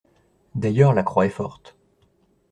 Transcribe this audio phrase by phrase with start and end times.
[0.55, 1.77] D'ailleurs, la Croix est forte.